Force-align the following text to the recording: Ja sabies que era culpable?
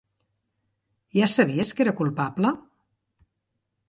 Ja 1.17 1.27
sabies 1.33 1.73
que 1.79 1.85
era 1.85 1.93
culpable? 1.99 2.55